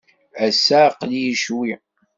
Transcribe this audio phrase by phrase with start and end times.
[0.45, 1.71] Ass-a, aql-iyi ccwi.